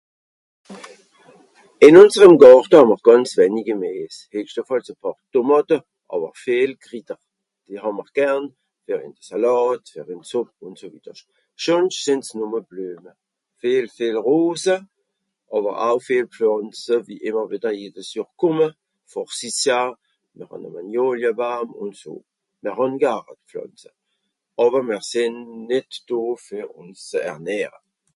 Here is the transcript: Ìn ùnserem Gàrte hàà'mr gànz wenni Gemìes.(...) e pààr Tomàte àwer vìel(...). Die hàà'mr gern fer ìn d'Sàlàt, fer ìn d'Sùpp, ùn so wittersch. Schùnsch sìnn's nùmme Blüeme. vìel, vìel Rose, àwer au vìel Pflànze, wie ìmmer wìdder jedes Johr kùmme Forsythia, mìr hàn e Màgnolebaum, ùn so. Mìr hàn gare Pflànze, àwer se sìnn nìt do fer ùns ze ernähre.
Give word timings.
Ìn 1.85 1.99
ùnserem 2.01 2.33
Gàrte 2.41 2.75
hàà'mr 2.77 2.99
gànz 3.07 3.29
wenni 3.37 3.61
Gemìes.(...) 3.67 4.15
e 4.39 4.61
pààr 4.67 4.83
Tomàte 5.31 5.77
àwer 6.13 6.33
vìel(...). 6.43 6.71
Die 7.65 7.77
hàà'mr 7.83 8.07
gern 8.17 8.45
fer 8.85 8.99
ìn 9.05 9.13
d'Sàlàt, 9.17 9.81
fer 9.93 10.07
ìn 10.15 10.21
d'Sùpp, 10.23 10.49
ùn 10.65 10.73
so 10.79 10.87
wittersch. 10.93 11.25
Schùnsch 11.61 11.99
sìnn's 12.05 12.29
nùmme 12.37 12.59
Blüeme. 12.69 13.11
vìel, 13.61 13.87
vìel 13.97 14.17
Rose, 14.27 14.75
àwer 15.55 15.75
au 15.89 15.97
vìel 16.07 16.25
Pflànze, 16.33 16.95
wie 17.07 17.21
ìmmer 17.27 17.47
wìdder 17.51 17.75
jedes 17.81 18.09
Johr 18.17 18.31
kùmme 18.41 18.67
Forsythia, 19.11 19.81
mìr 20.35 20.47
hàn 20.51 20.63
e 20.67 20.69
Màgnolebaum, 20.75 21.69
ùn 21.81 21.91
so. 22.01 22.13
Mìr 22.63 22.75
hàn 22.79 22.93
gare 23.03 23.31
Pflànze, 23.47 23.89
àwer 24.63 24.83
se 24.89 24.99
sìnn 25.11 25.33
nìt 25.69 25.89
do 26.07 26.21
fer 26.45 26.65
ùns 26.79 26.97
ze 27.11 27.19
ernähre. 27.33 27.79